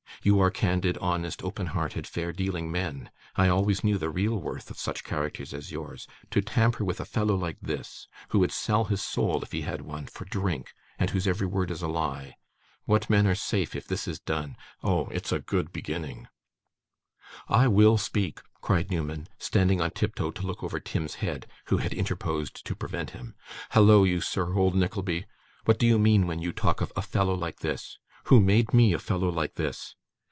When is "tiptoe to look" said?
19.89-20.63